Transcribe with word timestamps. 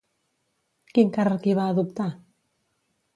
Quin 0.95 1.11
càrrec 1.17 1.45
hi 1.49 1.55
va 1.59 1.67
adoptar? 1.73 2.09